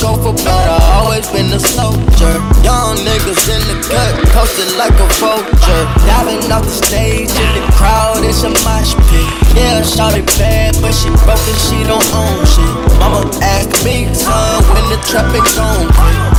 [0.00, 0.66] go for blood.
[0.70, 2.34] I always been a soldier.
[2.62, 5.84] Young niggas in the cut, posted like a vulture.
[6.06, 9.26] Diving off the stage in the crowd, it's a mosh pit.
[9.58, 12.74] Yeah, shawty bad, but she broke and she don't own shit.
[13.02, 15.90] Mama asked me, son, when the traffic on.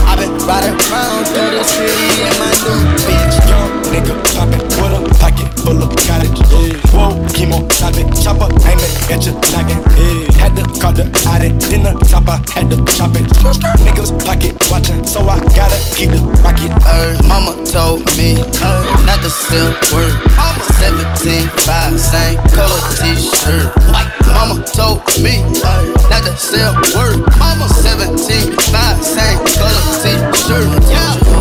[0.07, 3.35] I been riding around through the city in my new bitch.
[3.51, 5.18] Young nigga popping with a
[5.63, 6.39] full of cottage.
[6.51, 6.77] Yeah.
[6.95, 8.07] Whoa, chemo, stop it.
[8.23, 9.79] Chopper aiming at your noggin.
[9.97, 10.39] Yeah.
[10.39, 13.27] Had to call the audit, then the top I had to chop it.
[13.83, 16.71] Niggas pocket watching, so I gotta keep the rocket.
[16.85, 20.15] Uh, mama told me uh, not to sell word.
[20.35, 20.69] Mama.
[20.79, 23.75] 17, 5, same color t-shirt.
[23.91, 24.11] White.
[24.27, 27.19] Mama told me uh, not to sell word.
[27.37, 30.83] Mama 17, 5, same color t-shirt.
[30.89, 31.38] Yeah.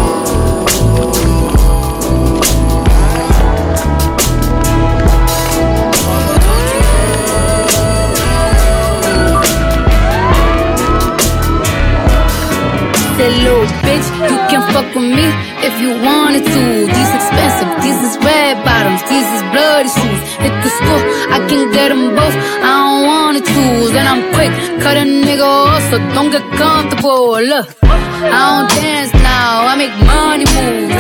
[25.91, 27.41] so don't get comfortable.
[27.41, 30.93] Look, I don't dance now, I make money move.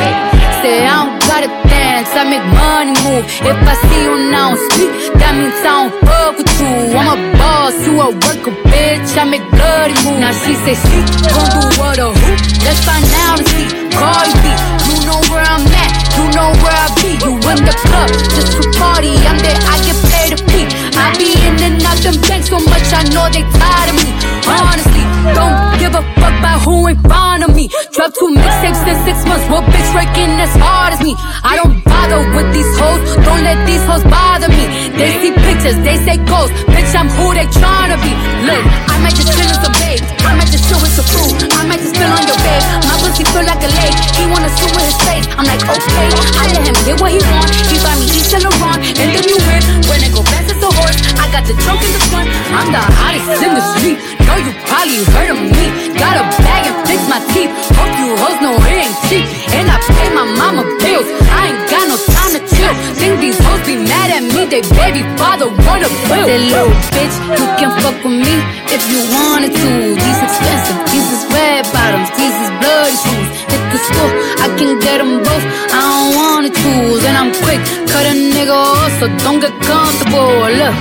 [0.64, 3.24] Say I don't gotta dance, I make money move.
[3.44, 6.96] If I see you now street, that means I don't fuck with you.
[6.96, 9.12] I'm a boss, you a worker, bitch.
[9.16, 10.18] I make bloody move.
[10.18, 12.32] Now she say she gon' do what a who?
[12.64, 13.68] Let's find out and see.
[13.92, 14.46] Cardi B,
[14.88, 17.18] you know where I'm at, you know where I be.
[17.18, 20.66] You in the club just to party, I'm there, I get paid to pee.
[20.98, 24.06] I be in and out them banks so much, I know they tired of me.
[24.48, 27.70] Honestly, don't give a fuck about who ain't front of me.
[27.94, 31.14] Drop two mixtapes in six months, what bitch working as hard as me?
[31.44, 34.64] I don't bother with these hoes, don't let these hoes bother me.
[34.98, 38.12] They see pictures, they say ghosts, bitch, I'm who they tryna be.
[38.48, 40.17] Look, I might just chill in some babes.
[40.28, 41.48] I might just chill with some food.
[41.56, 42.60] I might just spill on your bed.
[42.84, 43.96] My pussy feel like a lake.
[44.12, 45.24] He wanna swim with his face.
[45.40, 46.08] I'm like, okay.
[46.36, 47.48] I let him get what he want.
[47.72, 49.64] He buy me Yves Saint Laurent and then you whip.
[49.88, 52.28] When I go fast as a horse, I got the trunk in the front.
[52.52, 53.96] I'm the hottest in the street.
[54.28, 55.64] Know you probably heard of me.
[55.96, 57.48] Got a bag and fix my teeth.
[57.72, 59.24] Hope you hoes know it ain't cheap.
[59.56, 61.08] And I pay my mama bills.
[61.32, 61.96] I ain't got no
[62.28, 62.74] kinda chill?
[62.94, 66.26] Think these hoes be mad at me, they baby father wanna blue.
[66.28, 68.36] That little bitch, you can fuck with me
[68.68, 69.70] if you wanted to.
[69.96, 73.28] These expensive, these is red bottoms, these is bloody shoes.
[73.52, 74.10] Hit the school,
[74.44, 75.44] I can get them both.
[75.72, 80.32] I don't wanna tools, and I'm quick, cut a nigga off, so don't get comfortable.
[80.60, 80.76] Look,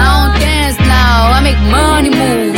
[0.00, 2.53] I don't dance now, I make money move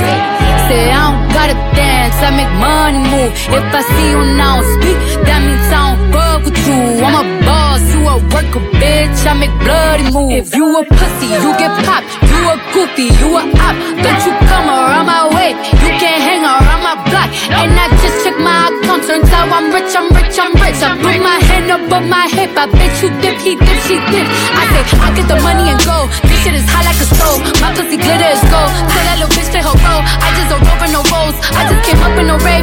[0.69, 3.33] say I don't gotta dance, I make money move.
[3.55, 6.81] If I see you now speak, that means I don't fuck with you.
[7.07, 9.19] I'm a boss, you a worker, bitch.
[9.27, 10.51] I make bloody moves.
[10.51, 12.26] If you a pussy, you get popped.
[12.37, 13.75] You a goofy, you a op.
[14.05, 15.57] Don't you come around my way.
[15.81, 17.33] You can't hang around my block.
[17.49, 19.09] And I just check my account.
[19.09, 20.81] Turns out I'm rich, I'm rich, I'm rich.
[20.85, 22.53] I put my hand up on my hip.
[22.57, 24.27] I bet you dip, he dip, she dip.
[24.53, 26.09] I say, I get the money and go.
[26.29, 27.41] This shit is hot like a stove.
[27.65, 28.71] My pussy glitter is gold.
[28.93, 30.03] Tell that little bitch to her roll.
[30.05, 31.37] I just don't roll for no rolls.
[31.57, 32.56] I just came up in a red.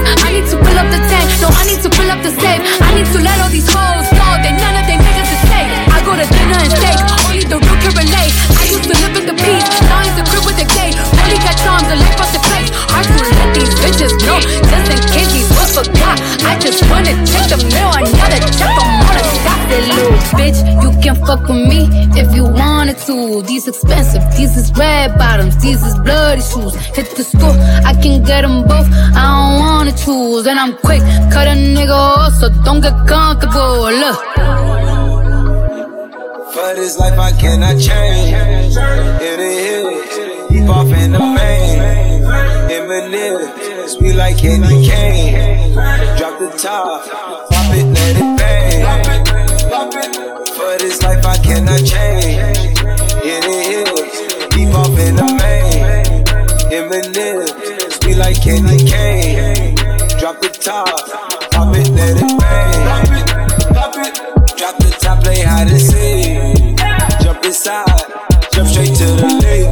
[21.33, 23.41] Fuck with me if you wanted to.
[23.41, 26.75] These expensive, these is red bottoms, these is bloody shoes.
[26.95, 27.57] Hit the store,
[27.89, 28.88] I can get them both.
[29.18, 31.01] I don't wanna choose, and I'm quick,
[31.33, 33.89] cut a nigga off, so don't get comfortable.
[34.01, 34.19] Look.
[36.53, 38.75] For this life I cannot change.
[38.75, 41.81] The hills, deep off in the main.
[42.75, 45.74] In Manila, sweet like candy cane.
[46.15, 47.09] Drop the top,
[47.50, 48.42] pop it, let it bang.
[51.03, 52.79] Life I cannot change.
[53.23, 54.15] In the hills,
[54.55, 56.23] deep off in the main.
[56.71, 57.47] In Manila,
[57.91, 59.75] sweet like candy cane.
[60.19, 60.88] Drop the top,
[61.51, 63.23] pop it, let it bang.
[64.57, 66.77] Drop the top, play hide and seek.
[67.21, 67.85] Jump inside,
[68.53, 69.71] jump straight to the lead.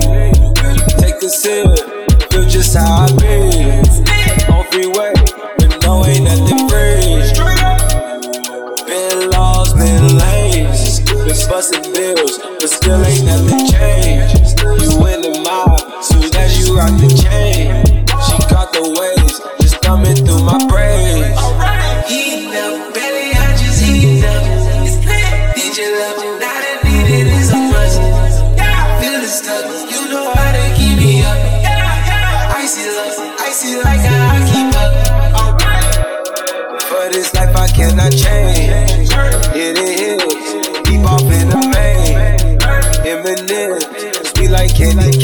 [1.00, 3.32] Take a sip, feel just how I be.
[4.52, 5.14] On freeway,
[5.58, 6.41] but no ain't nothing
[11.32, 14.60] busting bills, but still ain't nothing changed.
[14.84, 17.86] You in the mob, soon as you rock the chain.
[18.28, 20.60] She caught the waves, just thumbing through my.
[22.04, 24.44] Heating up, belly, I just heating up.
[25.56, 28.00] DJ love, now that needed is a must.
[29.00, 31.40] Feeling stuck, you know how to keep me up.
[32.60, 34.92] Icy love, icy like I keep up.
[36.92, 39.01] For this life I cannot change.
[44.96, 45.21] Like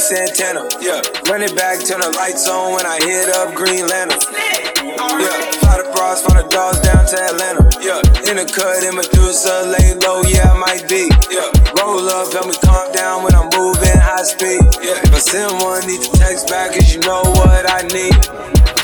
[0.00, 0.68] set, Santana.
[0.80, 1.02] Yeah.
[1.26, 4.18] Run it back, turn the lights on when I hit up Green Lantern.
[4.30, 5.34] Yeah.
[5.58, 7.64] Fly the bras, fly the dogs down to Atlanta.
[7.82, 8.30] Yeah.
[8.30, 11.10] In the cut, in Medusa, lay low, yeah, I might be.
[11.30, 11.50] Yeah.
[11.78, 14.62] Roll up, help me calm down when I'm moving high speed.
[14.82, 15.02] Yeah.
[15.02, 18.14] If I send one, need to text back, cause you know what I need.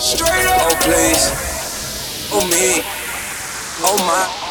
[0.03, 0.67] Straight up.
[0.67, 1.25] Oh, please.
[2.35, 2.83] Oh, me.
[3.87, 4.44] Oh, my.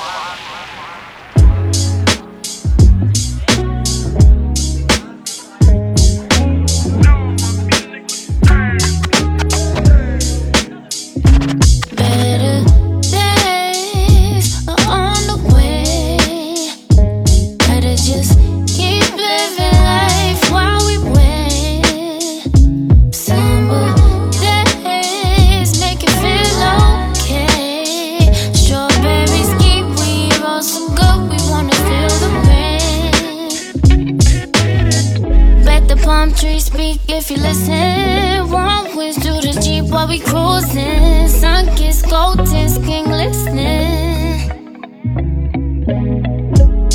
[37.13, 38.49] If you listen.
[38.49, 41.27] Warm winds through the jeep while we cruising.
[41.27, 44.49] Sun kissed golden skin glistening.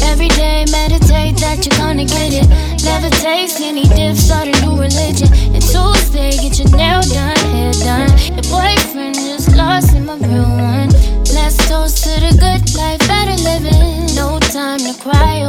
[0.02, 2.46] Every day meditate that you're gonna get it.
[2.82, 5.30] Levitate, skinny dip, start a new religion.
[5.54, 8.10] And Tuesday, get your nail done, hair done.
[8.34, 10.90] Your boyfriend just lost in my real one.
[11.34, 14.14] Let's toast to the good life, better living.
[14.16, 15.47] No time to cry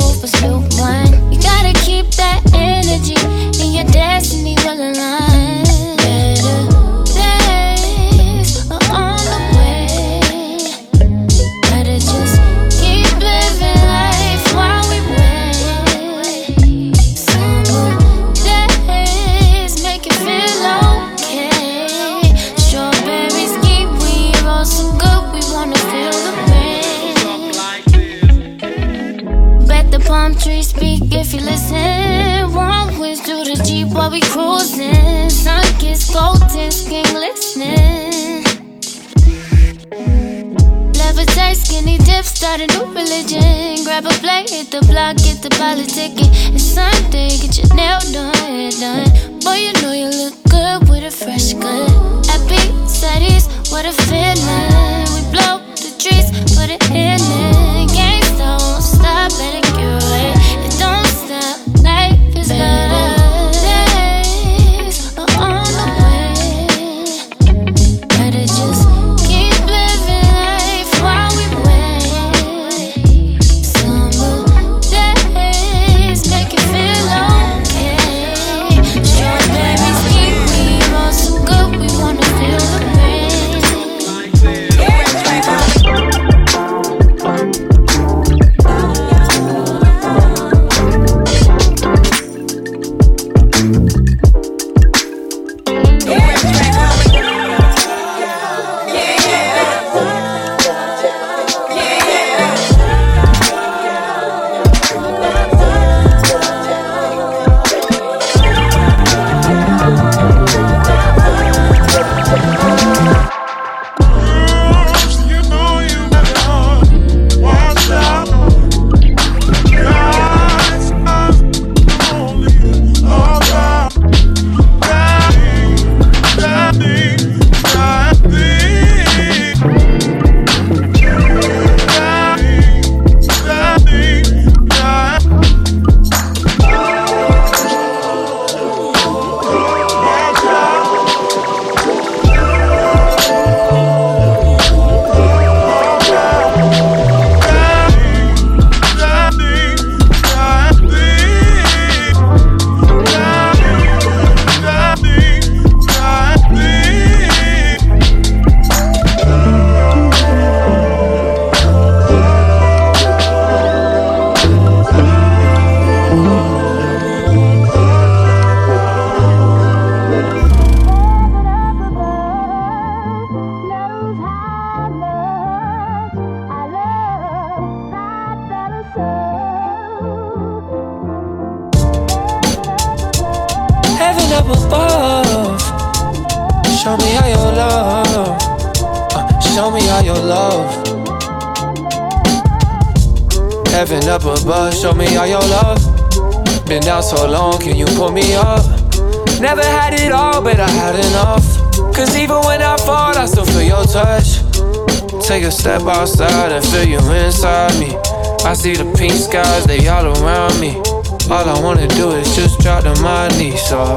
[41.69, 43.83] skinny dip, start a new religion.
[43.83, 46.31] Grab a plate, hit the block, get the politicking.
[46.55, 49.39] It's Sunday, get your nail done, hair done.
[49.39, 52.25] Boy, you know you look good with a fresh cut.
[52.25, 55.05] Happy, studies, what a feeling.
[55.13, 57.88] We blow the trees, put it in it.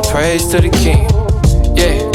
[0.00, 1.08] Praise to the king.
[1.76, 2.10] Yeah.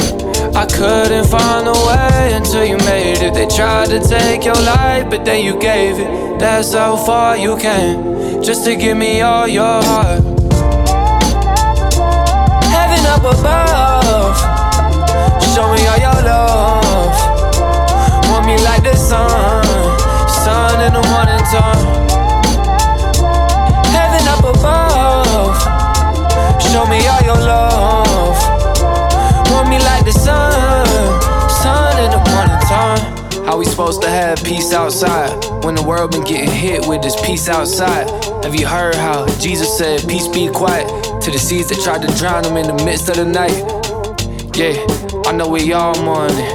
[0.55, 3.33] I couldn't find a way until you made it.
[3.35, 6.39] They tried to take your life, but then you gave it.
[6.39, 10.23] That's how far you came, just to give me all your heart.
[12.73, 14.37] Heaven up above,
[15.53, 17.15] show me all your love.
[18.31, 19.63] Want me like the sun,
[20.27, 21.85] sun in the morning time.
[23.93, 25.76] Heaven up above,
[26.77, 28.37] show me all your love.
[29.49, 30.85] Want me like the sun,
[31.49, 33.45] sun in the morning time.
[33.45, 35.31] How we supposed to have peace outside
[35.63, 38.07] when the world been getting hit with this peace outside?
[38.43, 40.87] Have you heard how Jesus said, Peace be quiet
[41.23, 43.57] to the seas that tried to drown him in the midst of the night?
[44.55, 44.75] Yeah,
[45.27, 46.45] I know we all mourning.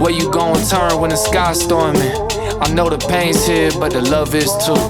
[0.00, 2.12] Where you gonna turn when the sky's storming?
[2.64, 4.80] I know the pain's here, but the love is too.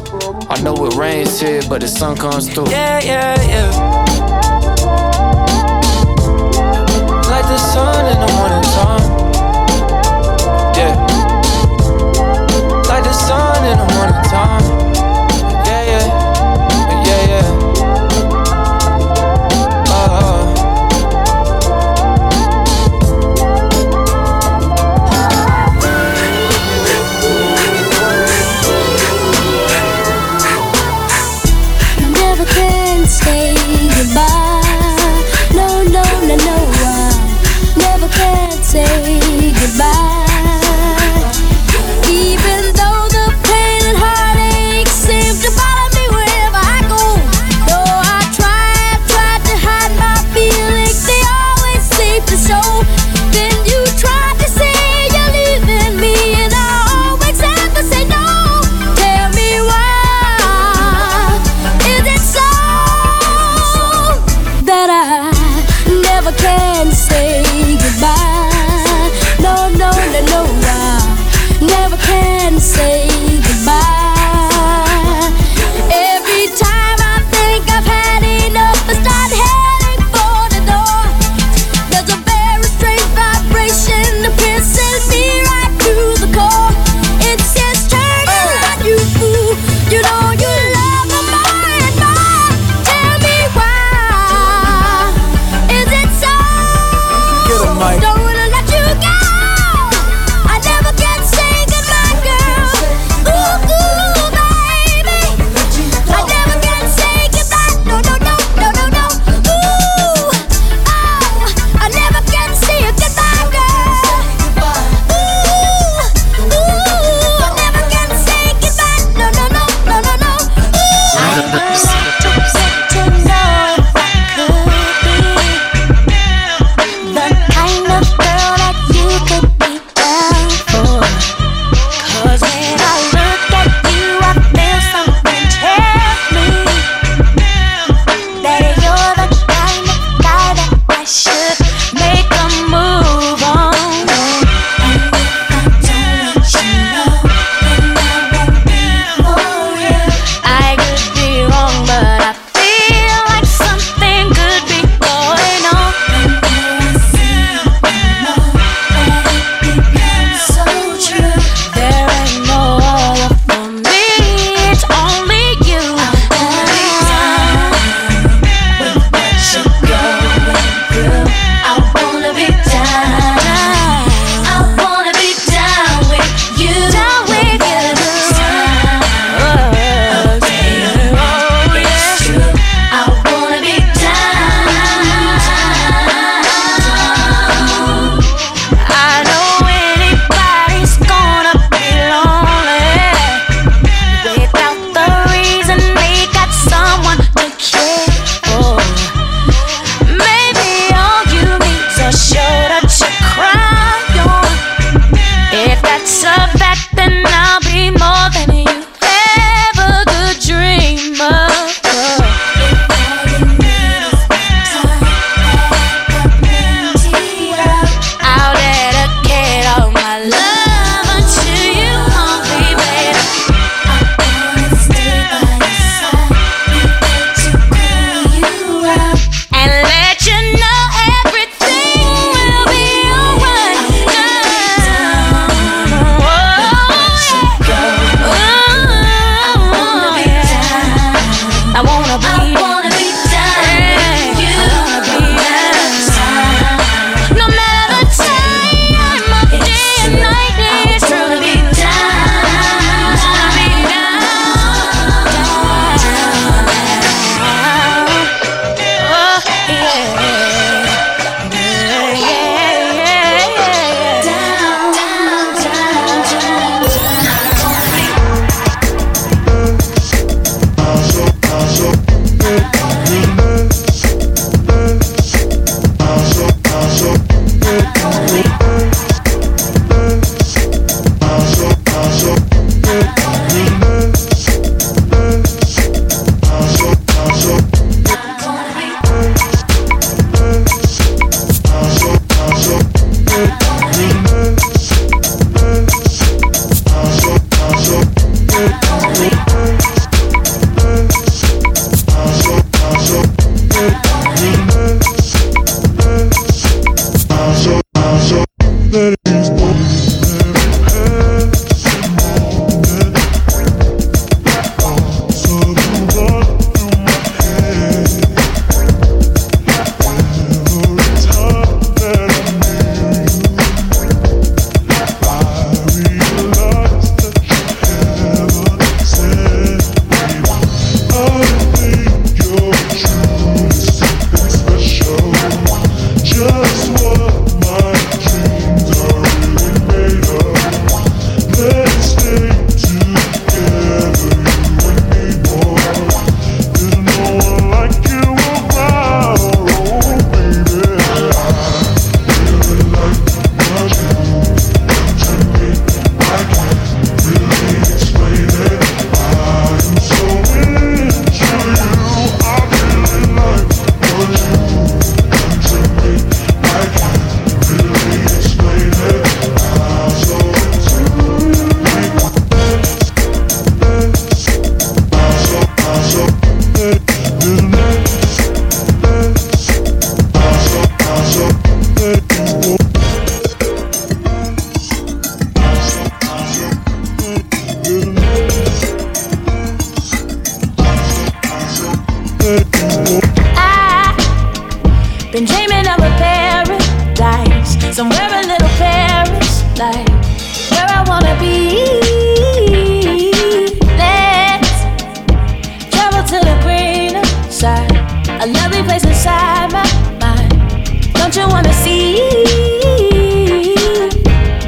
[0.48, 2.70] I know it rains here, but the sun comes through.
[2.70, 3.91] Yeah, yeah, yeah.
[7.72, 9.08] Sun in the morning time.
[10.76, 10.94] Yeah.
[12.86, 14.71] Like the sun in the morning time.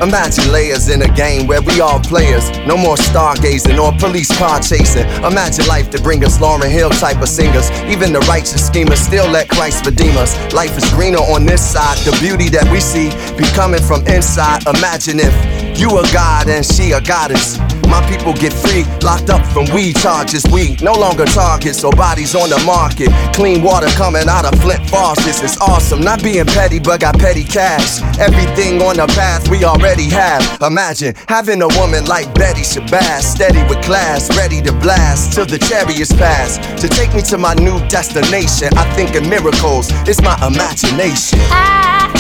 [0.05, 2.51] Imagine layers in a game where we all players.
[2.67, 5.09] No more stargazing or police car chasing.
[5.25, 7.71] Imagine life to bring us Lauryn Hill type of singers.
[7.88, 10.37] Even the righteous schemers still let Christ redeem us.
[10.53, 11.97] Life is greener on this side.
[12.05, 14.67] The beauty that we see be coming from inside.
[14.67, 17.57] Imagine if you a god and she a goddess.
[17.95, 20.45] My people get free, locked up from weed charges.
[20.51, 23.09] We no longer targets so bodies on the market.
[23.33, 25.41] Clean water coming out of Flint faucets.
[25.45, 26.01] It's awesome.
[26.01, 28.03] Not being petty, but got petty cash.
[28.19, 30.43] Everything on the path we already have.
[30.61, 35.59] Imagine having a woman like Betty Shabazz, steady with class, ready to blast till the
[35.59, 36.59] chariots pass.
[36.83, 38.77] To take me to my new destination.
[38.77, 39.87] I think in miracles.
[40.09, 41.39] It's my imagination.
[41.53, 42.11] I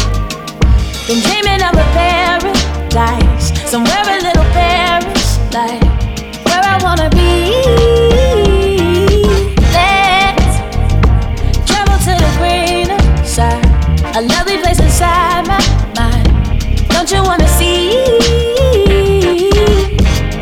[1.08, 5.23] been dreaming of a paradise, somewhere a little Paris,
[5.54, 5.80] like
[6.46, 7.23] where I wanna be.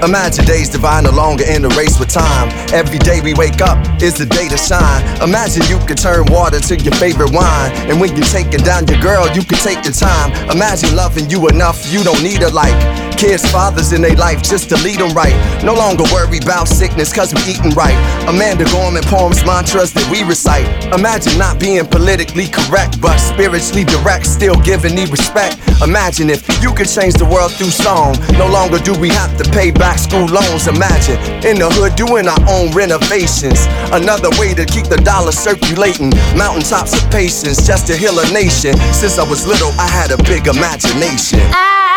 [0.02, 2.48] Imagine days divine, no longer in a race with time.
[2.74, 5.00] Every day we wake up is the day to shine.
[5.22, 7.70] Imagine you could turn water to your favorite wine.
[7.86, 10.34] And when you're taking down your girl, you can take your time.
[10.50, 12.74] Imagine loving you enough, you don't need a like.
[13.16, 15.36] Kids, fathers in their life just to lead them right.
[15.62, 17.94] No longer worry about sickness cause we eating right.
[18.26, 20.66] Amanda Gorman poems, mantras that we recite.
[20.92, 25.62] Imagine not being politically correct, but spiritually direct, still giving me respect.
[25.86, 28.18] Imagine if you could change the world through song.
[28.34, 30.66] No longer do we have to pay back school loans.
[30.68, 33.66] Imagine in the hood doing our own renovations.
[33.92, 36.10] Another way to keep the dollar circulating.
[36.36, 38.76] Mountaintops of patience just to heal a nation.
[38.92, 41.40] Since I was little, I had a big imagination.
[41.52, 41.92] I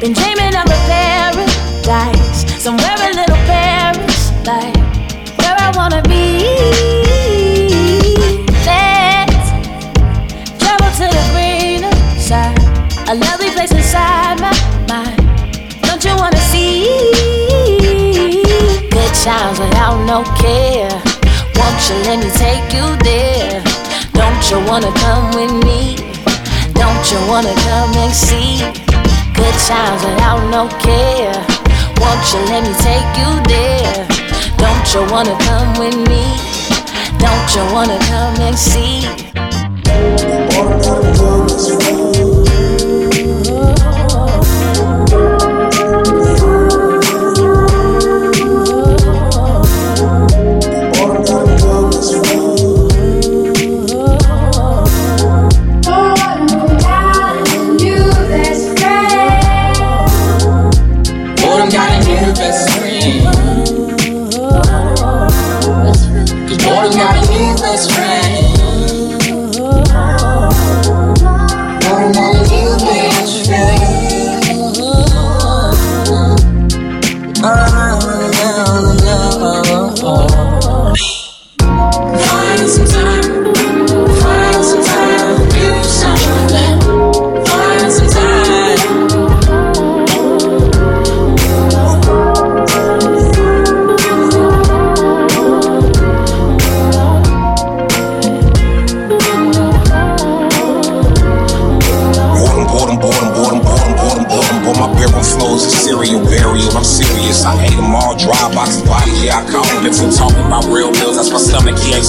[0.00, 4.76] been dreaming of a paradise, somewhere a little Paris, like
[5.38, 6.44] where I wanna be.
[8.68, 9.48] Let's
[10.60, 12.58] travel to the greener side,
[13.08, 14.03] a lovely place inside
[19.24, 20.92] Times without no care.
[21.56, 23.64] Won't you let me take you there?
[24.12, 25.96] Don't you wanna come with me?
[26.74, 28.60] Don't you wanna come and see?
[29.32, 31.32] Good times without no care.
[32.04, 34.06] Won't you let me take you there?
[34.58, 36.24] Don't you wanna come with me?
[37.16, 39.08] Don't you wanna come and see?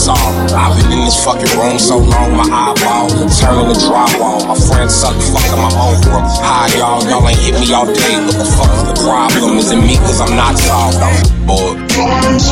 [0.05, 0.53] Soft.
[0.53, 3.09] I've been in this fucking room so long, my eyeball
[3.41, 4.45] turning to drywall.
[4.45, 6.21] My friends suck fucking my own bro.
[6.45, 8.13] Hi, y'all, y'all ain't hit me all day.
[8.21, 9.57] What the fuck is the problem?
[9.57, 9.97] Is it me?
[10.05, 11.21] Cause I'm not tall, though.
[11.49, 11.73] Boy.
[11.97, 12.45] Boys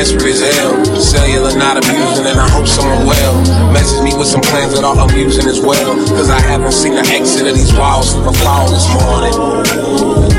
[0.00, 0.82] desperate as hell.
[0.96, 3.70] Cellular not abusing, and I hope someone well.
[3.70, 5.94] Message me with some plans that are amusing as well.
[6.16, 8.32] Cause I haven't seen the exit of these walls since the
[8.70, 10.29] this morning.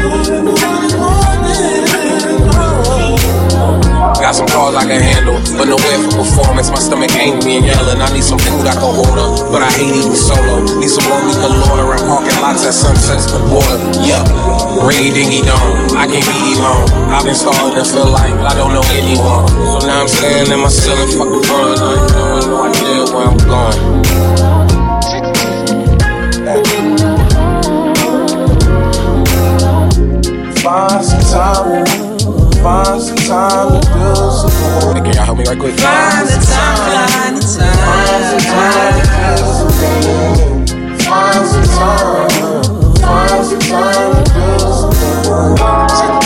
[4.32, 6.72] Got some calls I can handle, but nowhere for performance.
[6.72, 8.00] My stomach angry and yelling.
[8.00, 10.64] I need some food I can order, but I hate eating solo.
[10.80, 13.76] Need some can lauder and parking lots at sunsets the border.
[14.08, 14.24] Yup,
[14.88, 16.00] ringy dingy dong.
[16.00, 17.12] I can't be alone.
[17.12, 19.52] I've been starting to feel like I don't know anyone.
[19.52, 21.76] So now I'm standing in my ceiling, fucking run.
[21.76, 21.92] I
[22.40, 23.84] ain't no idea where I'm going.
[30.64, 32.11] Find some time,
[32.62, 35.76] find some time to some Hey, can y'all help me right quick?
[35.80, 38.22] Find the time, find the time.
[41.02, 42.30] Find some time,
[43.02, 44.42] find some time to
[45.62, 46.21] Yeah,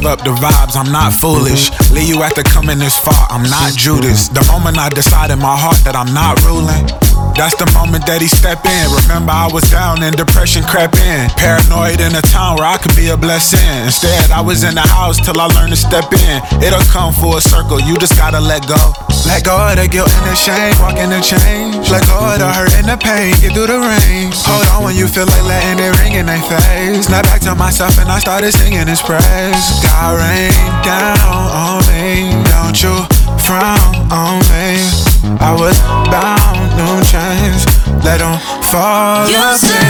[0.00, 0.76] give up the vibes?
[0.76, 1.70] I'm not foolish.
[1.90, 3.26] Leave you after coming this far.
[3.30, 4.28] I'm not Judas.
[4.28, 7.09] The moment I decide in my heart that I'm not ruling.
[7.36, 8.84] That's the moment that he step in.
[9.04, 11.30] Remember, I was down and depression crept in.
[11.36, 13.64] Paranoid in a town where I could be a blessing.
[13.84, 16.38] Instead, I was in the house till I learned to step in.
[16.60, 17.80] It'll come full circle.
[17.80, 18.78] You just gotta let go.
[19.28, 20.74] Let go of the guilt and the shame.
[20.80, 21.90] Walk in the change.
[21.90, 23.36] Let go of the hurt and the pain.
[23.40, 24.32] Get through the rain.
[24.48, 27.06] Hold on when you feel like letting it ring in their face.
[27.06, 29.64] Snap back to myself and I started singing his praise.
[29.84, 31.20] God rain down
[31.52, 32.32] on me.
[32.48, 32.94] Don't you
[33.44, 34.80] frown on me.
[35.40, 35.76] I was
[38.70, 39.28] fall.
[39.28, 39.89] You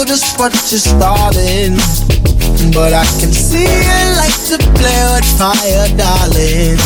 [0.00, 1.76] know just what you're starting.
[2.72, 6.78] But I can see you like to play with fire, darling.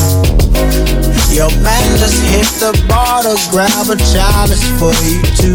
[1.31, 5.55] Your man just hit the bar to grab a chalice for you too.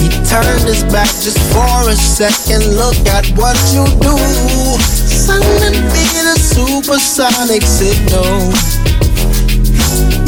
[0.00, 2.64] He turned his back just for a second.
[2.76, 4.16] Look at what you do.
[4.84, 8.52] Sending me the supersonic signal.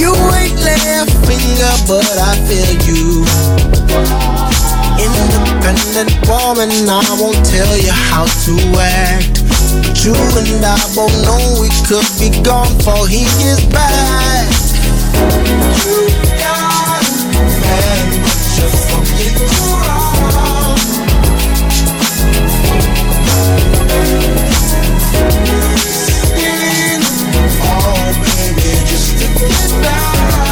[0.00, 4.37] You ain't a finger, but I feel you.
[4.98, 9.44] Independent woman, I won't tell you how to act.
[9.82, 14.48] But you and I both know we could be gone before he gets back.
[15.86, 16.08] You
[16.38, 17.04] got
[17.64, 18.10] and
[18.56, 19.38] just forget
[19.78, 20.78] wrong.
[25.78, 27.00] Skin,
[27.62, 30.47] oh baby, just to get down.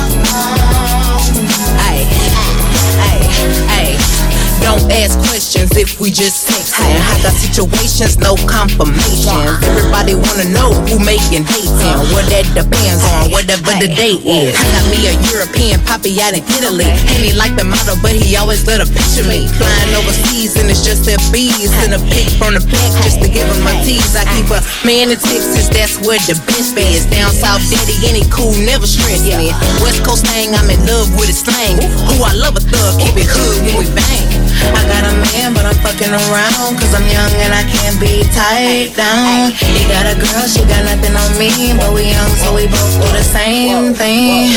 [4.67, 6.91] Don't ask questions if we just texting.
[6.91, 9.63] I got situations, no confirmations.
[9.63, 14.59] Everybody wanna know who making hate and what that depends on, whatever the date is.
[14.59, 16.83] I got me a European poppy out in Italy.
[16.83, 19.47] And he like the model, but he always let a picture me.
[19.55, 21.71] Flying overseas and it's just their bees.
[21.79, 24.19] Send a pic from the back just to give him my tease.
[24.19, 27.07] I keep a man in Texas, that's where the best is.
[27.07, 29.55] Down south, daddy, any cool, never stress me.
[29.79, 31.79] West Coast thing, I'm in love with his slang.
[32.11, 34.36] Who I love a thug, keep it hood when we bang.
[34.75, 36.79] I got a man, but I'm fucking around.
[36.79, 39.53] Cause I'm young and I can't be tied down.
[39.53, 41.75] He got a girl, she got nothing on me.
[41.77, 44.53] But we young, so we both do the same thing.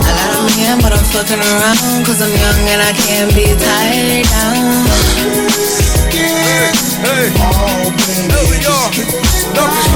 [0.00, 2.06] I got a man, but I'm fucking around.
[2.06, 5.79] Cause I'm young and I can't be tied down.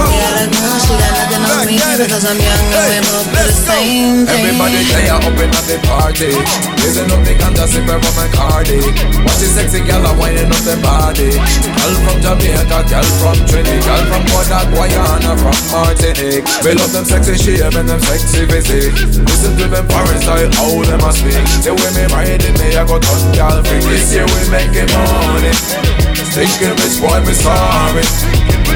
[0.05, 1.77] He got a girl, she got nothing on me.
[2.25, 4.29] I'm young and we both thing.
[4.29, 6.33] Everybody play up in the party.
[6.81, 8.81] Raising up the ganja, sipping from my cardi.
[9.25, 11.33] Watch the sexy a winding up the body.
[11.37, 16.45] Girl from Jamaica, girl from Trinidad, girl from Bodak, Guyana, from Martinique.
[16.65, 18.93] We love them sexy shape and them sexy physique.
[19.25, 21.41] Listen to them foreign style, how them a speak.
[21.65, 23.85] The way me riding me, I go turn gal freak.
[23.89, 26.04] This year we making money.
[26.35, 28.03] Thinking which boy me sorry.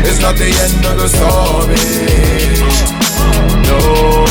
[0.07, 1.75] It's not the end of the story.
[3.67, 4.23] No.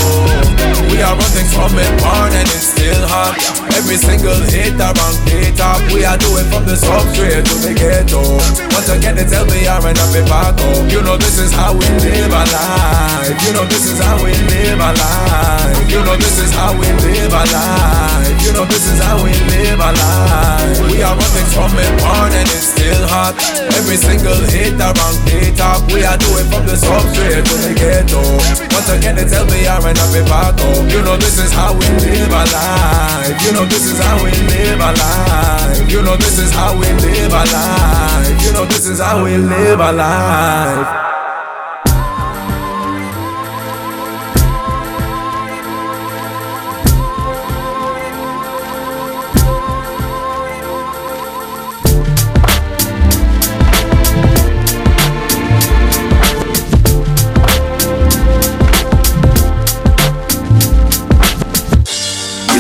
[0.88, 3.36] We are running from it born and it's still hot.
[3.76, 5.84] Every single hit around the top.
[5.92, 8.40] We are doing from the substrate to the ghetto.
[8.72, 10.88] Once again, they tell me I'm an home.
[10.88, 13.36] You know this is how we live our life.
[13.44, 15.84] You know this is how we live our life.
[15.92, 18.40] You know this is how we live our life.
[18.40, 20.80] You know this is how we live our life.
[20.96, 23.36] We are running from it born and it's still hot.
[23.76, 25.84] Every single hit around the top.
[25.92, 28.24] We are doing from the substrate to the ghetto.
[28.72, 30.88] Once again, they tell me I'm an home.
[30.88, 33.36] You know this is how we live our life.
[33.44, 35.92] You know this is how we live our life.
[35.92, 38.44] You know this is how we live our life.
[38.44, 41.17] You know this is how we live our life.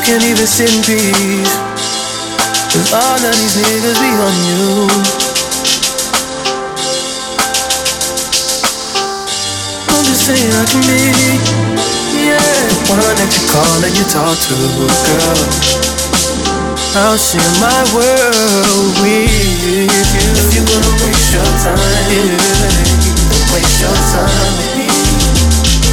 [0.08, 1.52] Can't even sit in peace.
[2.72, 4.88] Cause all of these niggas be on you.
[9.92, 11.12] I'm just saying I can be,
[12.24, 12.40] yeah,
[12.88, 15.44] one that you call and you talk to, girl.
[17.04, 19.28] I'll share my world with
[19.60, 19.92] you.
[19.92, 21.84] If you're gonna waste your time,
[23.52, 24.88] waste your time with me.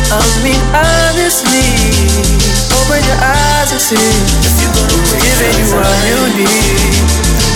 [0.06, 3.96] I mean, honestly, open your eyes and see.
[3.96, 4.92] If you're gonna
[5.22, 5.66] giving you
[6.04, 7.04] you need,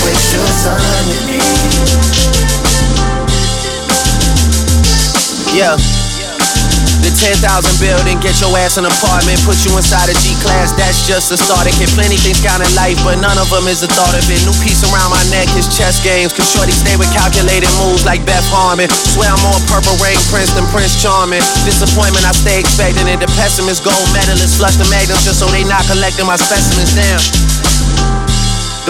[0.04, 1.38] waste your time with me.
[5.58, 5.97] Yeah.
[6.98, 7.38] The 10,000
[7.78, 11.38] building, get your ass an apartment, put you inside a G class, that's just the
[11.38, 11.70] start.
[11.70, 14.26] It can plenty things count in life, but none of them is the thought of
[14.26, 14.42] it.
[14.42, 18.26] New piece around my neck is chess games, cause Shorty stay with calculated moves like
[18.26, 18.90] Beth Harmon.
[19.14, 21.42] Swear I'm more purple rain prince than Prince Charming.
[21.62, 23.22] Disappointment, I stay expecting it.
[23.22, 27.22] The pessimist, gold medalists, flush the magnums just so they not collecting my specimens down.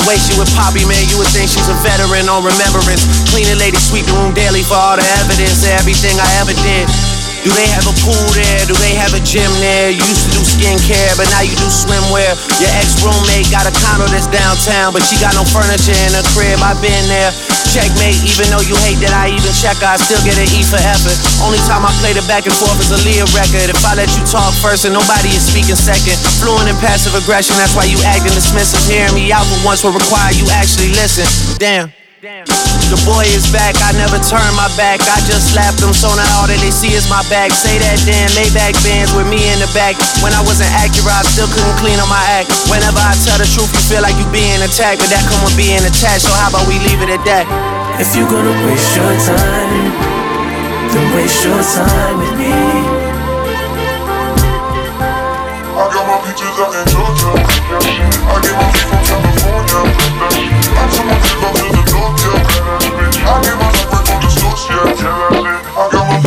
[0.00, 3.04] The way she with Poppy, man, you would think she's a veteran on remembrance.
[3.28, 6.88] Cleaning lady, sweep the room daily for all the evidence of everything I ever did.
[7.48, 8.60] Do they have a pool there?
[8.68, 9.88] Do they have a gym there?
[9.88, 12.36] You used to do skincare, but now you do swimwear.
[12.60, 16.20] Your ex roommate got a condo that's downtown, but she got no furniture in her
[16.36, 16.60] crib.
[16.60, 17.32] I've been there.
[17.72, 20.76] Checkmate, even though you hate that I even check, I still get an E for
[20.76, 21.16] effort.
[21.40, 23.72] Only time I play the back and forth is Aaliyah record.
[23.72, 27.56] If I let you talk first and nobody is speaking second, fluent in passive aggression,
[27.56, 28.84] that's why you acting dismissive.
[28.92, 31.24] Hearing me out for once will require you actually listen.
[31.56, 31.96] Damn.
[32.18, 34.98] The boy is back, I never turn my back.
[35.06, 37.54] I just slapped him, so now all that they see is my back.
[37.54, 39.94] Say that damn Maybach bands with me in the back.
[40.18, 42.50] When I wasn't accurate, I still couldn't clean up my act.
[42.66, 45.54] Whenever I tell the truth, you feel like you being attacked, but that come with
[45.54, 46.26] being attached.
[46.26, 47.46] So how about we leave it at that?
[48.02, 49.94] If you gonna waste your time,
[50.90, 52.50] then waste your time with me.
[55.70, 57.30] I got my peaches out in Georgia.
[57.30, 60.57] I get my feet from California.
[66.20, 66.24] I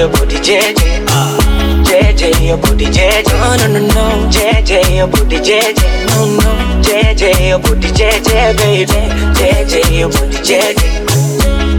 [0.00, 1.04] your booty JJ.
[1.12, 1.36] Uh,
[1.84, 3.28] JJ, your booty JJ.
[3.36, 4.28] No, no, no, no.
[4.32, 5.76] JJ, your booty JJ.
[6.08, 6.50] No, no.
[6.80, 9.00] JJ, your booty JJ, baby.
[9.36, 11.04] JJ, your booty JJ.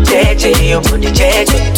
[0.06, 1.74] JJ, your booty JJ.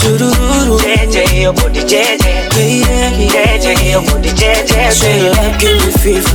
[0.84, 2.28] JJ, your booty JJ.
[2.52, 6.28] JJ, your booty JJ, Say you like give me fever.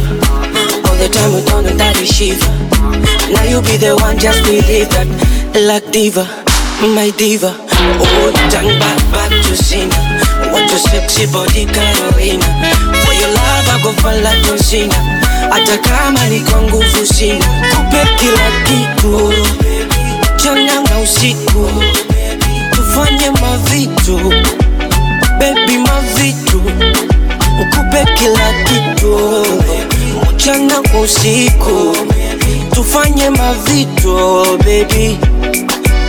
[0.89, 2.49] All the time we don't know that is shiver.
[3.31, 5.07] Now you be the one, just believe that.
[5.55, 6.25] Like diva,
[6.95, 7.68] my diva.
[7.81, 9.55] Oh, turn back, back to
[14.59, 14.95] Cena.
[15.51, 17.45] Hata kama ni nguvu sina.
[17.71, 19.33] tupe kila kitu.
[20.35, 21.71] Mchana na usiku.
[22.71, 24.19] Tufanye mavitu.
[25.39, 26.63] Baby mavitu.
[27.63, 29.47] Ukupe kila kitu.
[30.35, 31.97] Mchana usiku.
[32.75, 35.19] Tufanye mavitu baby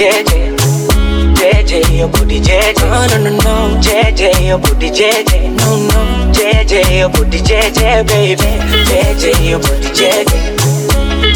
[0.00, 0.56] JJ.
[1.36, 2.80] JJ, your booty JJ.
[2.88, 3.80] No, no, no, no.
[3.82, 5.52] JJ, your booty JJ.
[5.60, 6.32] No, no.
[6.32, 8.48] JJ, your booty JJ, baby.
[8.88, 10.56] JJ, your booty JJ.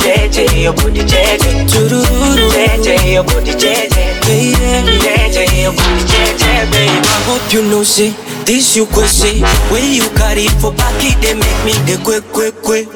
[0.00, 1.68] JJ, your booty JJ.
[1.68, 4.24] JJ, your booty JJ.
[4.24, 7.04] JJ, your booty JJ, baby.
[7.04, 9.40] I hope you know say this you go say
[9.70, 12.88] when you carry for back it they make me the quick quick quick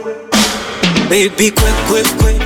[1.11, 2.41] baby quick quick quick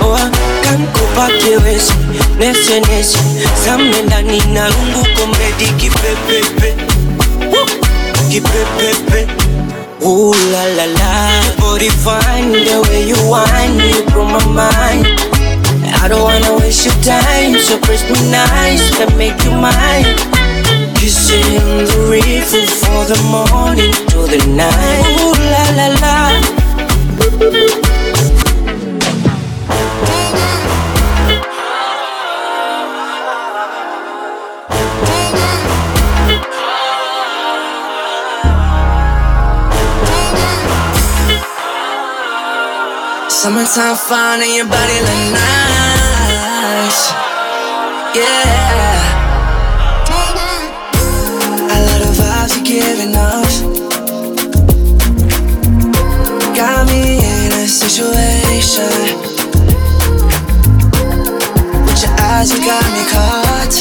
[0.00, 1.92] oh I here wesi
[2.38, 3.18] nese nese
[3.64, 6.74] zame ndani na rungu komredi kipepepe
[8.30, 9.26] kipepepe
[10.04, 15.06] Ooh la la la, body fine the way you whine, you blow my mind.
[16.02, 20.04] I don't wanna waste your time, so press me nice, let make you mine.
[20.94, 25.06] Kissing the reaper for the morning to the night.
[25.18, 25.88] Ooh la la
[27.80, 27.85] la.
[43.36, 47.00] Summertime fun and your body look nice.
[48.16, 48.96] Yeah.
[51.68, 53.60] I love the vibes you're giving us.
[56.56, 58.90] Got me in a situation.
[61.84, 63.74] With your eyes, you got me caught.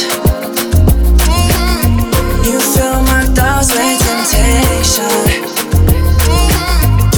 [2.46, 5.45] You fill my thoughts with temptation.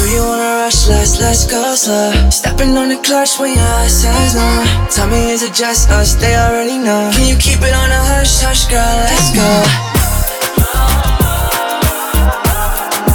[0.08, 0.88] You wanna rush?
[0.88, 2.30] Let's let's go slow.
[2.30, 4.64] Stepping on the clutch when your eyes says no.
[4.90, 6.16] Tell me is it just us?
[6.16, 7.12] They already know.
[7.14, 8.96] Can you keep it on a hush hush, girl?
[9.04, 9.52] Let's go.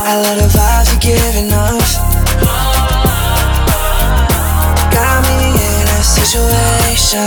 [0.05, 1.97] I love the vibes you're giving us.
[4.93, 7.25] Got me in a situation.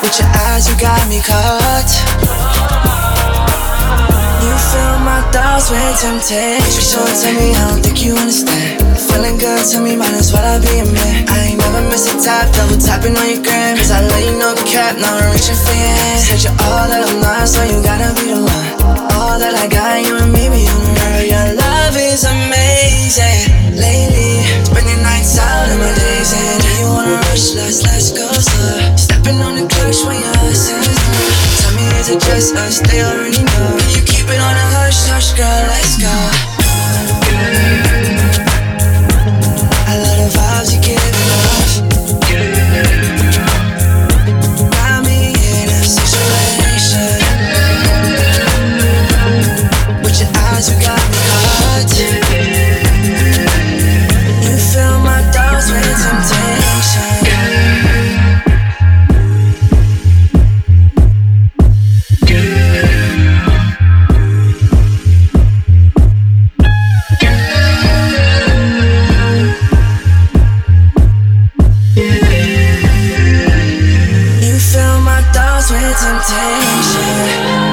[0.00, 2.81] With your eyes, you got me caught.
[4.62, 6.62] You fill my thoughts with temptation.
[6.86, 8.78] So tell me, I don't think you understand.
[9.10, 11.26] Feeling good, tell me, might as well I be a man.
[11.26, 13.74] I ain't never miss a tap, double tapping on your gram.
[13.74, 16.22] Cause I let you know cap, now I'm reaching for your hand.
[16.22, 18.68] Said you're all that I'm not, so you gotta be the one.
[19.18, 21.26] All that I got, you and me, on the road.
[21.26, 23.74] Your love is amazing.
[23.74, 26.30] Lately, spending nights out in my days.
[26.38, 27.58] And you wanna rush?
[27.58, 28.94] Let's, let's go slow.
[28.94, 30.31] Stepping on the clutch when your
[32.02, 32.80] is it just us?
[32.80, 33.78] They already know.
[33.94, 36.14] You keep it on a hush, hush, girl, let's go.
[39.86, 41.81] I love the vibes you're giving us.
[75.70, 77.71] With temptation.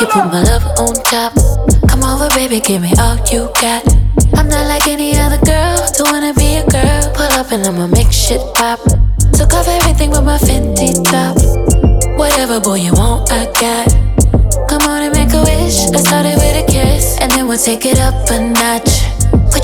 [0.00, 1.34] You put my love on top.
[1.88, 3.84] Come over, baby, give me all you got.
[4.34, 7.12] I'm not like any other girl, don't wanna be a girl.
[7.14, 8.80] Pull up and I'ma make shit pop.
[9.32, 11.36] Took off everything but my Fenty top.
[12.18, 13.88] Whatever boy you want, I got.
[14.68, 15.88] Come on and make a wish.
[15.90, 18.93] Let's start it with a kiss, and then we'll take it up a notch.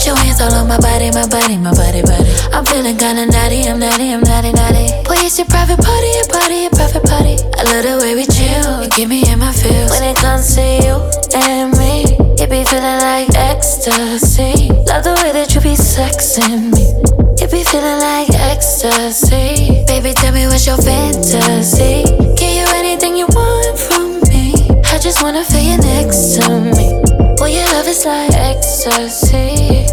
[0.01, 2.25] Put your hands all on my body, my body, my body, body.
[2.57, 4.89] I'm feeling kinda naughty, I'm naughty, I'm naughty, naughty.
[5.05, 7.37] Boy, it's your private party, your party, your private party.
[7.61, 9.91] I love the way we chill, you get me in my feels.
[9.93, 10.97] When it comes to you
[11.37, 14.73] and me, it be feeling like ecstasy.
[14.89, 16.97] Love the way that you be sexing me.
[17.37, 19.85] It be feeling like ecstasy.
[19.85, 22.09] Baby, tell me what's your fantasy.
[22.41, 24.57] Give you anything you want from me.
[24.81, 27.10] I just wanna feel you next to me.
[27.41, 29.89] Boy, your love is like ecstasy.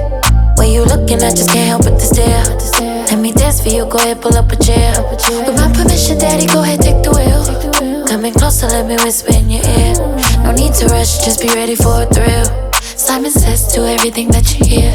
[0.57, 2.43] When you looking, I just can't help but to stare.
[3.07, 4.91] Let me dance for you, go ahead, pull up a chair.
[5.01, 8.05] With my permission, daddy, go ahead, take the wheel.
[8.05, 9.95] Coming closer, let me whisper in your ear.
[10.43, 12.51] No need to rush, just be ready for a thrill.
[12.83, 14.91] Simon says to everything that you hear.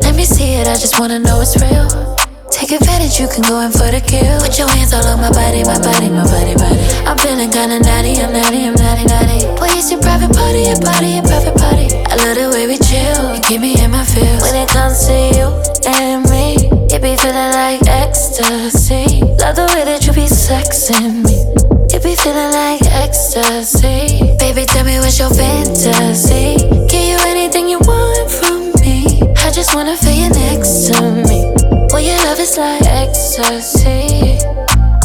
[0.00, 2.21] Let me see it, I just wanna know it's real.
[2.62, 4.38] Take advantage, you can go in for the kill.
[4.38, 6.78] Put your hands all on my body, my body, my body, body.
[7.02, 9.50] I'm feeling kinda naughty, I'm naughty, I'm naughty, naughty.
[9.58, 11.90] Boy, it's your private party, your party, your private party.
[12.06, 14.46] I love the way we chill, you keep me in my feels.
[14.46, 15.50] When it comes to you
[15.90, 19.26] and me, it be feeling like ecstasy.
[19.42, 21.42] Love the way that you be sexing me.
[21.90, 24.38] It be feeling like ecstasy.
[24.38, 26.62] Baby, tell me what's your fantasy.
[26.86, 29.18] Give you anything you want from me.
[29.42, 31.81] I just wanna feel you next to me.
[31.92, 34.38] Boy, your love is like ecstasy.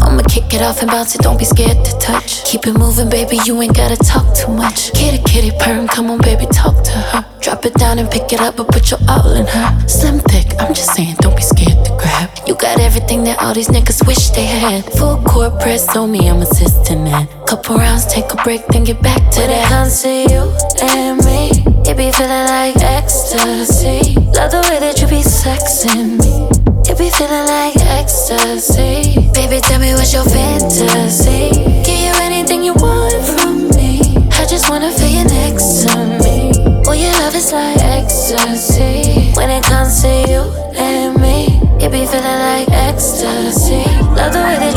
[0.01, 2.45] I'ma kick it off and bounce it, don't be scared to touch.
[2.45, 4.93] Keep it moving, baby, you ain't gotta talk too much.
[4.93, 7.25] Kitty, kitty, perm, come on, baby, talk to her.
[7.41, 9.87] Drop it down and pick it up, but put your all in her.
[9.89, 12.29] Slim thick, I'm just saying, don't be scared to grab.
[12.47, 14.85] You got everything that all these niggas wish they had.
[14.93, 17.27] Full court press on me, I'm assisting that.
[17.45, 19.67] Couple rounds, take a break, then get back to that.
[19.67, 21.51] Can't see you and me.
[21.83, 24.15] It be feeling like ecstasy.
[24.31, 26.16] Love the way that you be sexing me.
[27.27, 29.19] Feeling like ecstasy.
[29.33, 31.49] Baby, tell me what's your fantasy.
[31.83, 33.99] Give you anything you want from me.
[34.31, 36.51] I just wanna feel you next to me.
[36.83, 39.33] Boy, your love is like ecstasy.
[39.35, 40.41] When it comes to you
[40.75, 43.83] and me, it be feeling like ecstasy.
[44.15, 44.76] Love the way that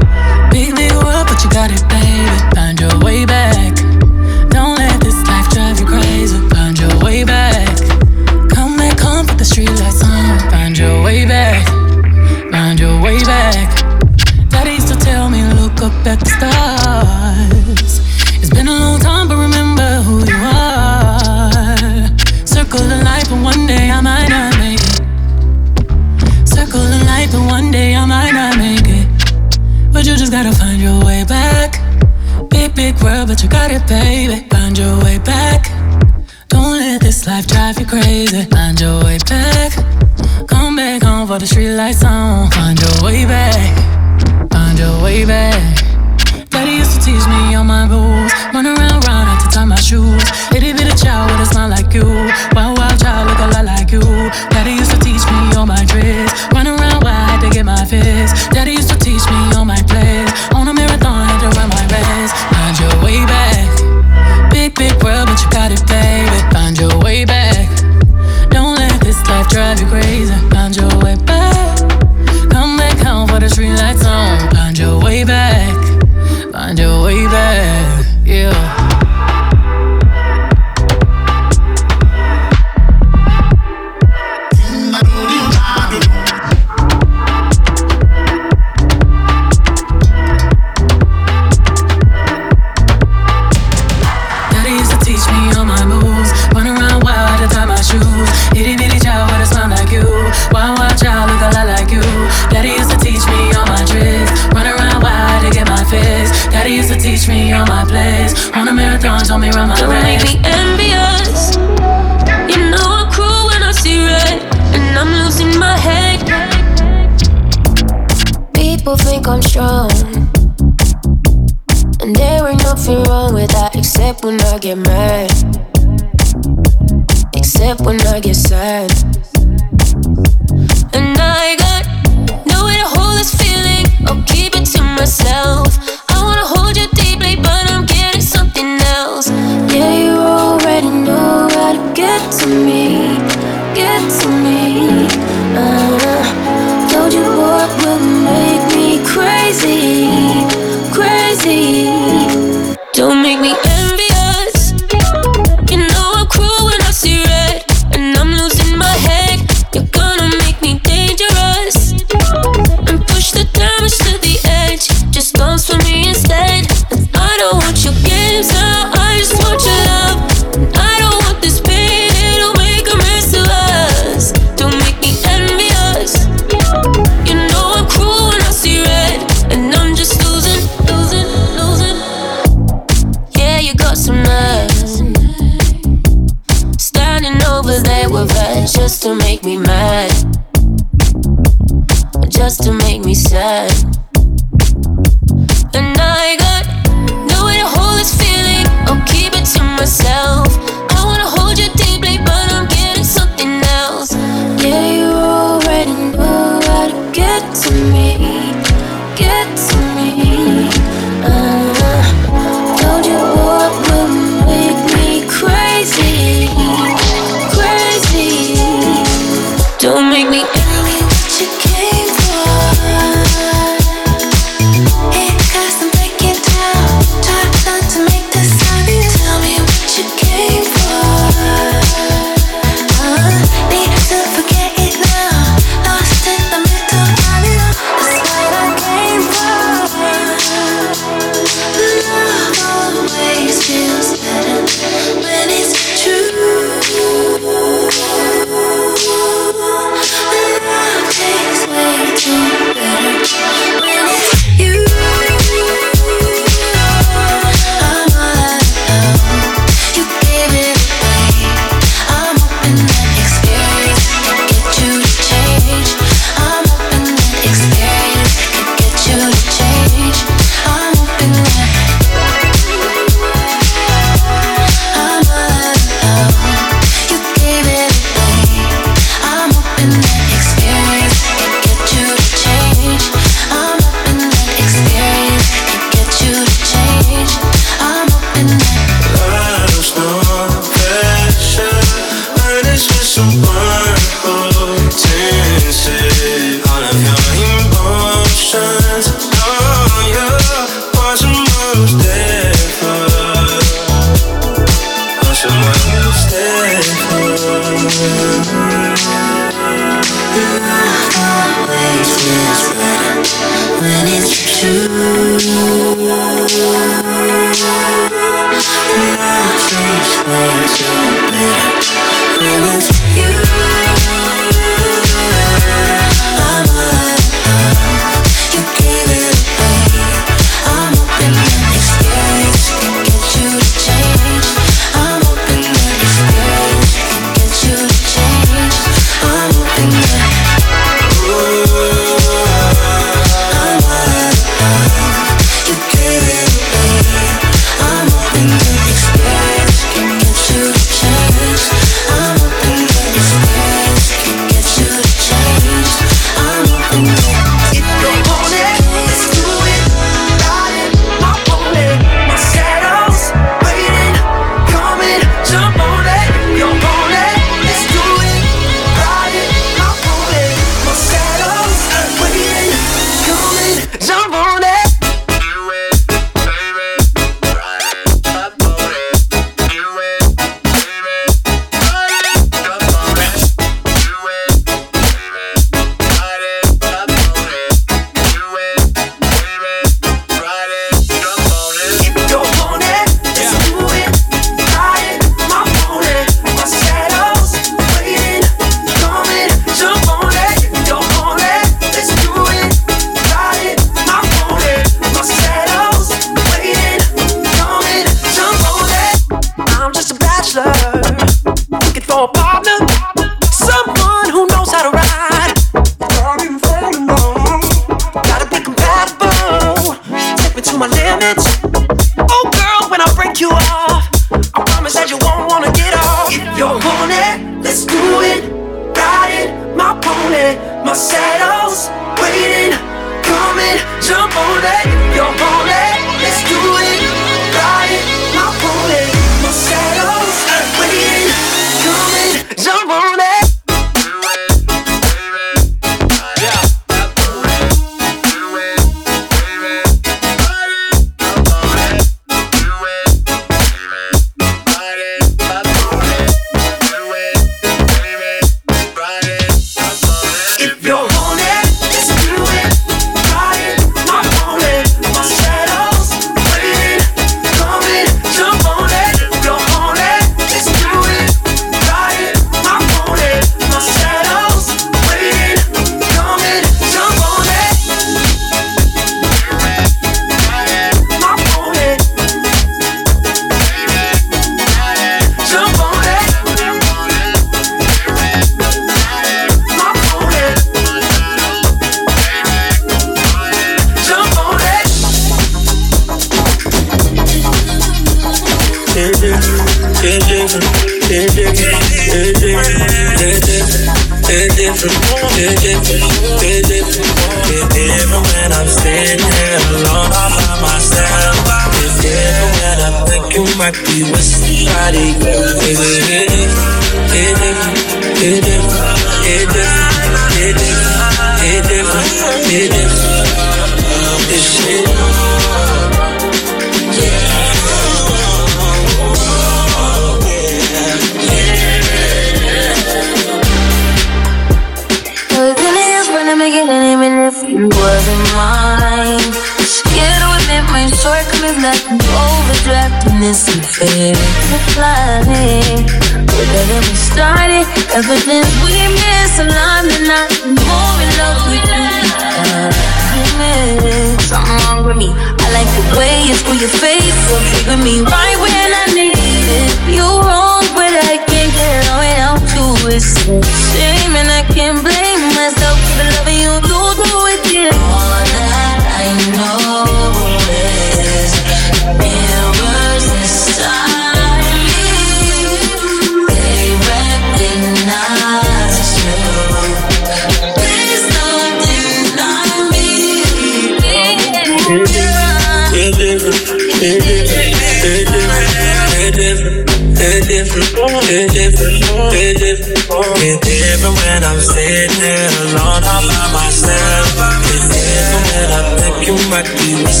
[590.56, 595.04] Dip, dip, dip, It's different when I'm sitting
[595.52, 597.12] alone all by myself.
[597.44, 600.00] It's different when I'm thinking about you with.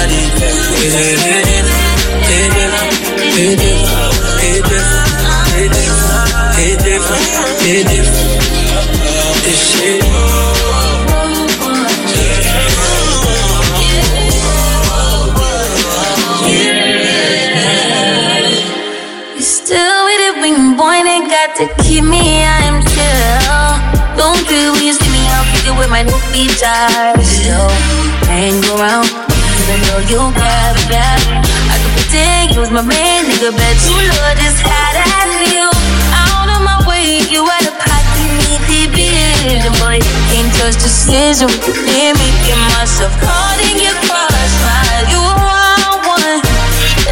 [0.00, 1.76] It is, it is, it is,
[2.32, 2.88] it is,
[3.36, 3.84] it is,
[4.40, 4.88] it is,
[5.60, 6.00] it is,
[6.56, 7.04] it is,
[7.68, 8.08] it is,
[9.44, 10.69] it is,
[21.60, 23.68] to keep me, I'm chill.
[24.16, 27.28] Don't you please give me I'll figure with my new jars.
[27.28, 27.56] So
[28.24, 31.20] hang around, cause I know you grab it bad.
[31.68, 35.68] I could pretend you was my man, nigga, bet you love this hot ass you.
[36.16, 40.00] Out of my way, you out of pocket, need the vision, boy.
[40.32, 41.52] Can't trust decision,
[41.84, 45.02] me making myself caught in your crossfire.
[45.12, 46.40] You are one,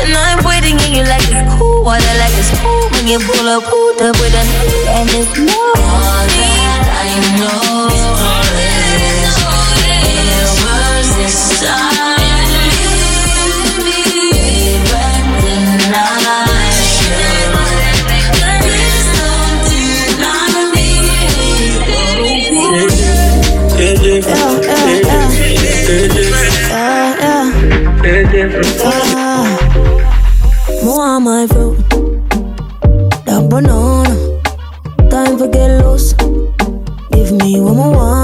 [0.01, 3.49] and I'm waiting in you like a cool water like it's cool when you pull
[3.49, 4.45] up, with a
[4.93, 5.41] and it's.
[5.41, 8.39] All that I know it was.
[28.81, 29.08] Yeah.
[37.79, 38.18] One.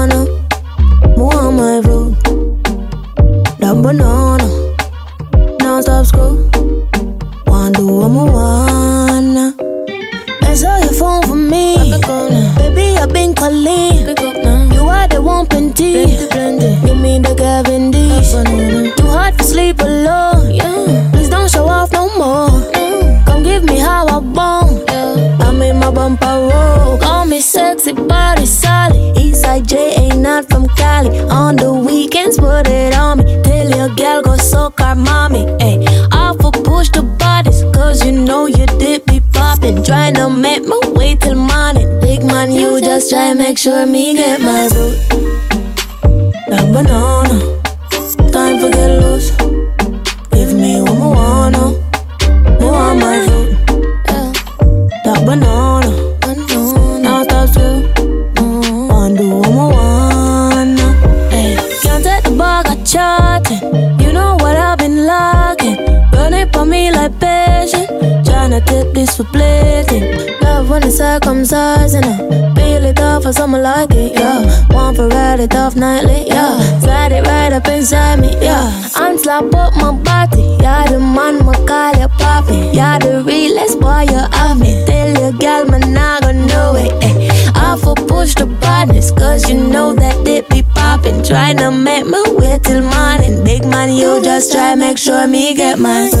[71.45, 72.55] them sides in it.
[72.55, 74.65] Peel it off for something like it, yeah.
[74.73, 76.57] One for ride it off nightly, yeah.
[76.79, 78.89] Slide it right up inside me, yeah.
[78.95, 80.87] I'm slap up my body, yeah.
[80.87, 82.99] The man, my call you poppy, yeah.
[82.99, 84.85] The realest boy you have me.
[84.85, 87.51] Tell your girl, man, I gon' know it, eh.
[87.55, 91.23] I for push the partners, cause you know that it be popping.
[91.23, 93.43] Try to make me wait till morning.
[93.43, 96.11] Big man, you just try, make sure me get mine.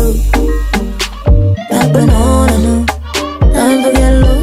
[1.69, 2.85] Back banana,
[3.53, 4.34] time for get low.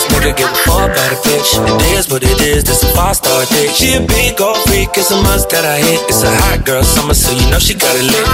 [0.00, 1.50] Ass nigga give a fuck about a bitch.
[1.80, 3.70] It is what it is, this a five star dick.
[3.70, 6.00] She a big old freak, it's a must that I hit.
[6.08, 8.26] It's a hot girl summer, so you know she got it lit.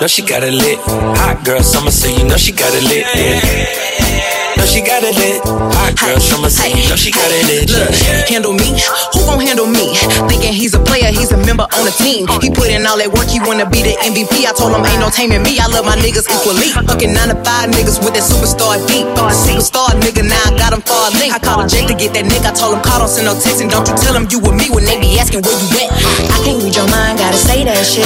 [0.00, 0.78] Know she got it lit.
[1.20, 3.06] Hot girl summer, so you know she got it lit.
[3.14, 4.29] Yeah.
[4.60, 5.40] Know she got it lit.
[5.80, 7.72] Hot girl summer, so you know she got it lit.
[7.72, 7.96] Look,
[8.28, 8.76] handle me.
[9.16, 9.96] Who gon' handle me?
[10.28, 12.28] Thinking he's a player, he's a member on the team.
[12.44, 14.44] He put in all that work, he wanna be the MVP.
[14.44, 15.56] I told him ain't no taming me.
[15.56, 16.76] I love my niggas equally.
[16.76, 19.08] Fucking nine to five niggas with that superstar deep.
[19.32, 21.32] Superstar nigga, now I got him far link.
[21.32, 22.52] I called Jake to get that nigga.
[22.52, 24.60] I told him call, don't send no text, and don't you tell him you with
[24.60, 25.88] me when they be asking where you at.
[26.28, 28.04] I can't read your mind, gotta say that shit.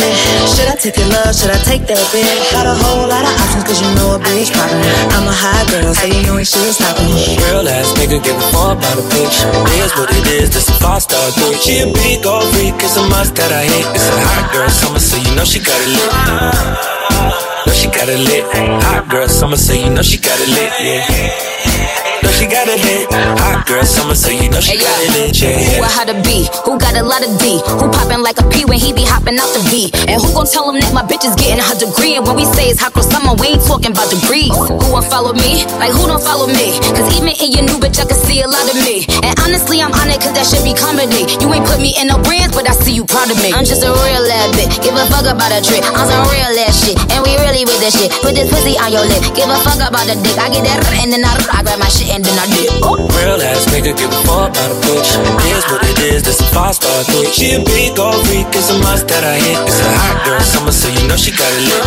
[0.55, 1.35] Should I take your love?
[1.35, 2.31] Should I take that bitch?
[2.55, 4.78] Got a whole lot of options, cause you know a bitch poppin'.
[5.18, 7.09] I'm a high girl, so you know ain't shit stopping.
[7.41, 9.37] Real ass nigga give a fuck about a bitch.
[9.73, 11.57] It is what it is, this a five star dick.
[11.61, 13.87] She a big old freak, it's a must that I hit.
[13.97, 16.11] It's a hot girl summer, so you know she got it lit.
[17.66, 18.45] Know she got it lit.
[18.85, 20.71] Hot girl summer, so you know she got it lit.
[20.81, 22.14] Yeah.
[22.25, 23.05] Know she got it lit.
[23.13, 25.37] Hot girl summer, so you know she got it lit.
[25.37, 25.61] Yeah.
[25.77, 26.49] Who a how to be?
[26.65, 27.61] Who got a lot of D?
[27.77, 29.93] Who poppin' like a P when he be hopping out the V?
[30.09, 32.17] And who gon' tell him that my bitch is getting her degree?
[32.17, 34.57] And when we say it's hot girl summer, we ain't talking about degrees.
[34.57, 35.69] Who won't follow me?
[35.77, 36.81] Like who don't follow me?
[36.97, 39.05] Cause even in your new bitch, I can see a lot of me.
[39.21, 41.29] And honestly, I'm on it cause that should be comedy.
[41.45, 43.53] You ain't put me in no brands, but I see you proud of me.
[43.53, 44.81] I'm just a real ass bitch.
[44.81, 45.85] Give a fuck about a trick.
[45.93, 46.97] I'm some real ass shit.
[47.13, 48.09] And we really with this shit.
[48.25, 49.21] Put this pussy on your lip.
[49.37, 50.41] Give a fuck about the dick.
[50.41, 52.70] I get that and then I, I grab my shit and then I dip.
[53.19, 55.11] Real ass nigga give a fuck about a bitch.
[55.19, 57.35] It is what it is, this a five star dick.
[57.35, 59.59] She a big old freak, it's a must that I hit.
[59.66, 61.82] It's a hot girl summer, so you know she got it lit.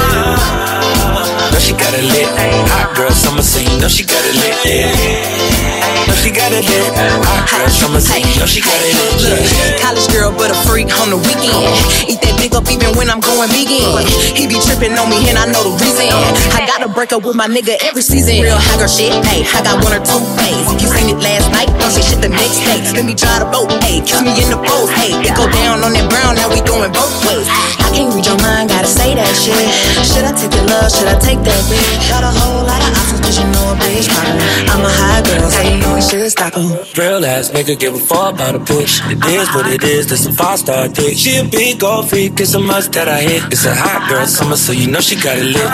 [1.51, 2.27] Know she got it lit.
[2.75, 4.55] Hot girl summer, so you know she got it lit.
[4.67, 5.76] Yeah.
[6.07, 7.67] Know she got it uh-huh.
[7.67, 9.27] summer, so you know she got it lit.
[9.27, 9.43] Look,
[9.83, 11.67] college girl, but a freak on the weekend.
[12.07, 14.07] Eat that dick up even when I'm going vegan.
[14.31, 16.07] He be tripping on me and I know the reason.
[16.55, 18.39] I gotta break up with my nigga every season.
[18.39, 20.63] Real high girl shit, hey, I got one or two days.
[20.79, 22.79] You seen it last night, don't say shit the next day.
[22.95, 25.11] Let me try the boat, hey, kiss me in the pose, hey.
[25.19, 27.51] It go down on that brown, now we going both ways.
[27.97, 29.57] I can't read your mind, gotta say that shit.
[30.05, 32.05] Should I take your love, should I take that bitch?
[32.13, 34.37] Got a whole lot of options, cause you know a bitch poppin'.
[34.69, 36.77] I'm a high girl, so you know it should stop 'em.
[36.93, 39.01] Real ass nigga give a fuck about a bitch.
[39.09, 41.17] It is what it is, this a five star dick.
[41.17, 43.41] She a big old freak, it's a must that I hit.
[43.51, 45.71] It's a hot girl summer, so you know she got it lit.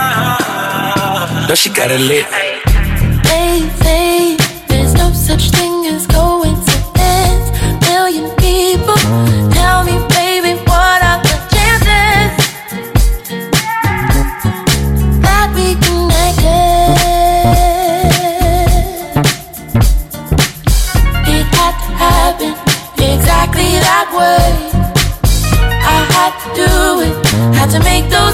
[1.49, 2.25] Know she got it lit.
[3.27, 4.37] They say
[4.69, 5.72] there's no such thing
[24.13, 24.69] way.
[25.93, 26.69] I had to do
[27.07, 27.15] it,
[27.57, 28.32] had to make those